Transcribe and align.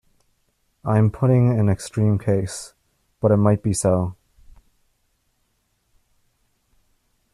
I 0.83 0.97
am 0.97 1.11
putting 1.11 1.59
an 1.59 1.69
extreme 1.69 2.17
case, 2.17 2.73
but 3.19 3.29
it 3.29 3.37
might 3.37 3.61
be 3.61 3.71
so. 3.71 4.15